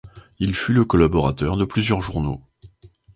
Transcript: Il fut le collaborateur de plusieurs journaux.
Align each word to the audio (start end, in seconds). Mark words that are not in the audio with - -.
Il 0.39 0.55
fut 0.55 0.73
le 0.73 0.83
collaborateur 0.83 1.57
de 1.57 1.63
plusieurs 1.65 2.01
journaux. 2.01 2.41